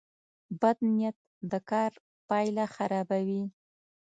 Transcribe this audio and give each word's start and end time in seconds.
بد 0.61 0.77
نیت 0.93 1.17
د 1.51 1.53
کار 1.69 1.91
پایله 2.27 2.65
خرابوي. 2.75 3.43